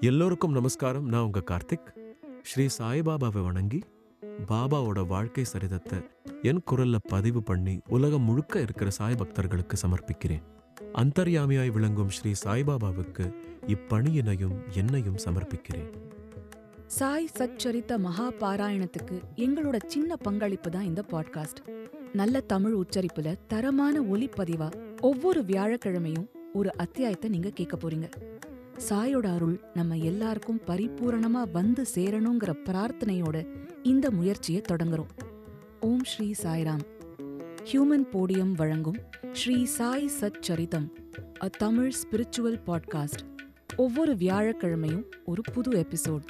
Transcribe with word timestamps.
எல்லோருக்கும் 0.00 0.52
நமஸ்காரம். 0.52 1.06
நான் 1.06 1.22
உங்க 1.22 1.42
கார்த்திக். 1.50 1.86
ஸ்ரீ 2.42 2.66
சாய்பாபாவை 2.78 3.44
வணங்கி 3.44 3.80
பாபாவோட 4.48 5.06
வாழ்க்கை 5.06 5.44
சரிதத்தை 5.44 5.98
என் 6.42 6.62
குரல்ல 6.70 6.96
பதிவு 7.08 7.42
பண்ணி 7.42 7.80
உலகம் 7.88 8.22
முழுக்க 8.22 8.60
இருக்கிற 8.60 8.90
சாய் 8.90 9.14
பக்தர்களுக்கு 9.14 9.76
சமர்ப்பிக்கிறேன். 9.86 10.42
அந்தர்யாமியாய் 10.94 11.72
விளங்கும் 11.72 12.08
ஸ்ரீ 12.08 12.32
சாய்பாபாவுக்கு 12.44 13.34
இப்பணியினையும் 13.66 14.56
என்னையும் 14.72 15.16
சமர்ப்பிக்கிறேன். 15.16 15.90
சாய் 16.86 17.28
சச்சரித்த 17.38 17.98
மகா 17.98 18.30
பாராயணத்துக்கு 18.30 19.20
எங்களோட 19.36 19.78
சின்ன 19.86 20.16
பங்களிப்பு 20.16 20.70
தான் 20.70 20.84
இந்த 20.84 21.04
பாட்காஸ்ட். 21.10 21.88
நல்ல 22.12 22.40
தமிழ் 22.40 22.74
உச்சரிப்புல 22.74 23.34
தரமான 23.46 24.00
ஒலிப்பதிவா 24.00 25.00
ஒவ்வொரு 25.00 25.40
வியாழக்கிழமையும் 25.40 26.26
ஒரு 26.52 26.76
அத்தியாயத்தை 26.76 27.30
நீங்க 27.30 27.50
கேட்க 27.50 27.76
போறீங்க. 27.76 28.12
சாயோட 28.78 29.34
அருள் 29.34 29.60
நம்ம 29.74 29.96
எல்லாருக்கும் 29.96 30.60
பரிபூரணமா 30.66 31.50
வந்து 31.52 31.84
சேரணுங்கிற 31.94 32.56
பிரார்த்தனையோட 32.64 33.46
இந்த 33.82 34.10
முயற்சியை 34.10 34.62
தொடங்குறோம். 34.72 35.06
ஓம் 35.80 36.04
ஸ்ரீ 36.04 36.32
சாய்ராம். 36.42 36.80
ஹியூமன் 37.72 38.06
போடியம் 38.12 38.52
வழங்கும் 38.52 38.96
Shri 39.32 39.64
Sai 39.64 40.10
Satcharitam 40.20 40.92
a 41.42 41.48
Tamil 41.48 41.92
spiritual 42.02 42.60
podcast 42.66 43.38
ஒவ்வொரு 43.76 44.12
வியாழக்கிழமையும் 44.12 45.04
ஒரு 45.24 45.40
புது 45.52 45.70
எபிசோட் 45.70 46.22